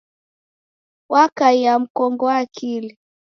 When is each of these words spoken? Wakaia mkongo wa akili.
Wakaia 1.09 1.79
mkongo 1.79 2.25
wa 2.25 2.37
akili. 2.37 2.97